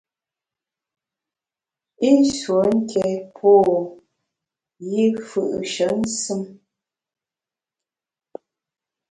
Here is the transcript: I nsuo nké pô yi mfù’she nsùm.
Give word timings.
I 2.07 2.09
nsuo 2.19 2.61
nké 2.77 3.05
pô 3.35 3.51
yi 4.89 5.03
mfù’she 5.15 5.87
nsùm. 6.03 6.43